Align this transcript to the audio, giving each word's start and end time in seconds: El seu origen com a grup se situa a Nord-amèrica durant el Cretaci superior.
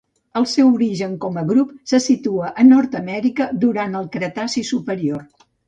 El 0.39 0.45
seu 0.53 0.69
origen 0.77 1.13
com 1.25 1.37
a 1.41 1.43
grup 1.51 1.75
se 1.91 1.99
situa 2.07 2.51
a 2.63 2.67
Nord-amèrica 2.71 3.49
durant 3.67 3.97
el 4.03 4.11
Cretaci 4.19 4.69
superior. 4.75 5.25